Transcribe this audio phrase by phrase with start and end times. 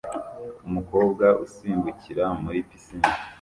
[0.67, 3.09] Umukobwa usimbukira muri pisine